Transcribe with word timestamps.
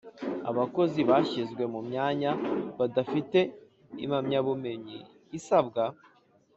Abakozi 0.49 0.99
bashyizwe 1.09 1.63
mu 1.73 1.79
myanya 1.89 2.31
badafite 2.79 3.39
impamyabumenyi 4.03 4.97
isabwa 5.37 5.83